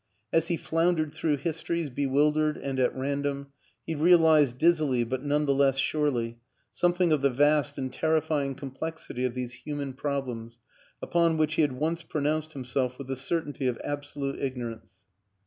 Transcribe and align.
As 0.33 0.47
he 0.47 0.57
floundered 0.57 1.13
through 1.13 1.37
histories, 1.37 1.91
be 1.91 2.07
wildered 2.07 2.57
and 2.57 2.79
at 2.79 2.95
random, 2.95 3.49
he 3.85 3.93
realized 3.93 4.57
dizzily, 4.57 5.03
but 5.03 5.21
none 5.21 5.45
the 5.45 5.53
less 5.53 5.77
surely, 5.77 6.39
something 6.73 7.11
of 7.11 7.21
the 7.21 7.29
vast 7.29 7.77
and 7.77 7.93
terrifying 7.93 8.55
complexity 8.55 9.25
of 9.25 9.35
these 9.35 9.53
human 9.53 9.93
problems 9.93 10.57
upon 11.03 11.37
which 11.37 11.53
he 11.53 11.61
had 11.61 11.73
once 11.73 12.01
pronounced 12.01 12.53
himself 12.53 12.97
with 12.97 13.05
the 13.09 13.15
certainty 13.15 13.67
of 13.67 13.79
absolute 13.83 14.39
ignorance. 14.39 14.89